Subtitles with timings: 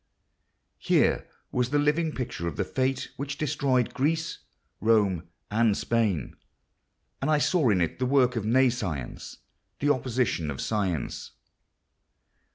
[0.79, 4.39] Here was the living picture of the fate which destroyed Greece,
[4.79, 6.35] Rome, and Spain;
[7.21, 11.33] and I saw in it the work of nescience—the opposite of science.